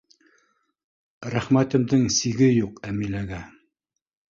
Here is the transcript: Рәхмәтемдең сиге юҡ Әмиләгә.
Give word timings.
Рәхмәтемдең 1.35 2.09
сиге 2.17 2.49
юҡ 2.55 2.83
Әмиләгә. 2.91 3.45